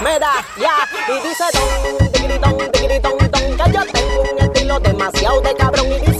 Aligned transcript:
me 0.00 0.18
da 0.18 0.44
ya 0.58 0.88
y 1.08 1.28
dice 1.28 1.44
don, 1.52 2.12
digri, 2.12 2.38
don, 2.38 2.58
digri, 2.72 2.98
don, 2.98 3.18
don, 3.18 3.56
que 3.56 3.72
yo 3.72 3.84
tengo 3.92 4.22
un 4.32 4.38
estilo 4.38 4.80
demasiado 4.80 5.40
de 5.40 5.54
cabrón 5.54 5.86
y 5.86 6.00
dice. 6.00 6.11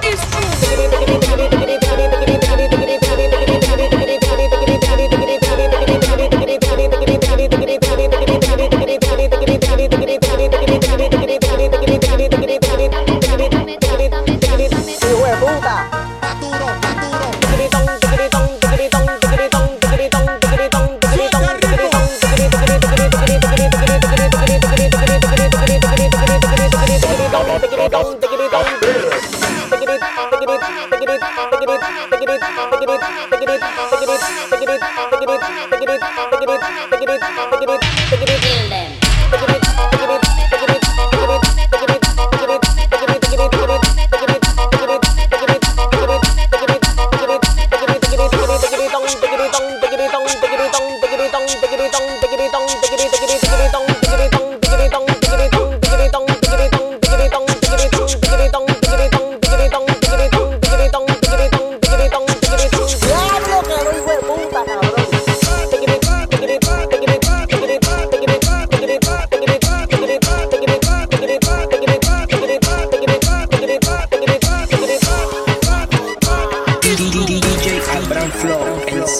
¿Qué 0.00 0.49
Diablo 38.20 38.49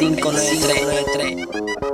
593. 0.01 1.90